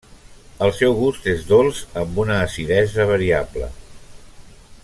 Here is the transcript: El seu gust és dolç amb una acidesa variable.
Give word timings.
El 0.67 0.71
seu 0.77 0.95
gust 0.99 1.27
és 1.33 1.43
dolç 1.51 1.83
amb 2.05 2.17
una 2.25 2.39
acidesa 2.47 3.09
variable. 3.15 3.73